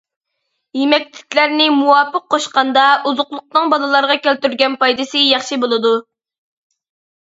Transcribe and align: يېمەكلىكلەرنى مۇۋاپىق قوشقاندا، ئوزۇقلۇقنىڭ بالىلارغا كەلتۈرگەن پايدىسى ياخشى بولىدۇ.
يېمەكلىكلەرنى 0.79 1.67
مۇۋاپىق 1.81 2.25
قوشقاندا، 2.37 2.87
ئوزۇقلۇقنىڭ 3.05 3.71
بالىلارغا 3.77 4.19
كەلتۈرگەن 4.27 4.83
پايدىسى 4.85 5.27
ياخشى 5.31 5.65
بولىدۇ. 5.65 5.99